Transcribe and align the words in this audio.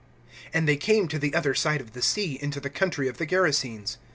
V. 0.01 0.37
AND 0.55 0.67
they 0.67 0.77
came 0.77 1.07
to 1.07 1.19
the 1.19 1.35
other 1.35 1.53
side 1.53 1.79
of 1.79 1.93
the 1.93 2.01
sea, 2.01 2.39
into 2.41 2.59
the 2.59 2.71
country 2.71 3.07
of 3.07 3.19
the 3.19 3.27
Gerasenes. 3.27 3.97